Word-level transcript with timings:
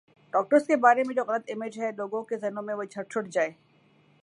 doctors 0.33 0.65
کے 0.67 0.75
بارے 0.85 1.03
میں 1.07 1.15
جو 1.15 1.23
غلط 1.27 1.51
امیج 1.53 1.79
ہے 1.79 1.91
لوگوں 1.97 2.23
کے 2.23 2.37
ذہنوں 2.37 2.63
میں 2.63 2.75
وہ 2.75 2.83
چھٹ 2.85 3.27
جائے 3.33 3.51